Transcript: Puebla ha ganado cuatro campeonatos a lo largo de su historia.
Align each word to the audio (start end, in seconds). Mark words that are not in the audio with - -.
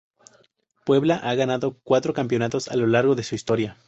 Puebla 0.83 1.17
ha 1.21 1.35
ganado 1.35 1.77
cuatro 1.83 2.11
campeonatos 2.15 2.69
a 2.69 2.75
lo 2.75 2.87
largo 2.87 3.13
de 3.13 3.21
su 3.21 3.35
historia. 3.35 3.77